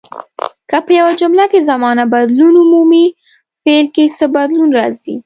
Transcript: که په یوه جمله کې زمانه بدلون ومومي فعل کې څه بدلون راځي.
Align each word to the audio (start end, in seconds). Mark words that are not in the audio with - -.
که 0.69 0.77
په 0.85 0.91
یوه 0.99 1.13
جمله 1.21 1.45
کې 1.51 1.59
زمانه 1.69 2.03
بدلون 2.13 2.53
ومومي 2.57 3.05
فعل 3.63 3.85
کې 3.95 4.03
څه 4.17 4.25
بدلون 4.35 4.69
راځي. 4.79 5.15